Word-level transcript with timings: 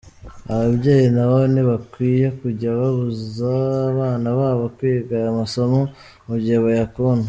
Ababyeyi 0.53 1.07
na 1.15 1.25
bo 1.29 1.37
ntibakwiye 1.51 2.27
kujya 2.39 2.69
babuza 2.79 3.51
abana 3.91 4.29
babo 4.39 4.65
kwiga 4.75 5.13
aya 5.19 5.31
masomo 5.39 5.79
mu 6.27 6.35
gihe 6.43 6.57
bayakunda. 6.65 7.19